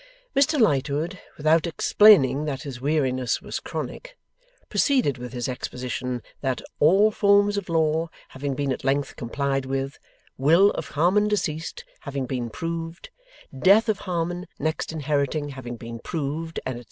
[0.35, 4.17] Mr Lightwood, without explaining that his weariness was chronic,
[4.67, 9.99] proceeded with his exposition that, all forms of law having been at length complied with,
[10.39, 13.11] will of Harmon deceased having been proved,
[13.59, 16.79] death of Harmon next inheriting having been proved, &c.